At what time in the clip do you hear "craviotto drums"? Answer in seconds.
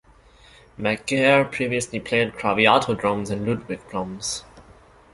2.33-3.29